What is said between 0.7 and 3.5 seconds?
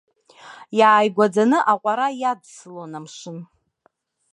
Иааигәаӡаны аҟәара иадсылон амшын.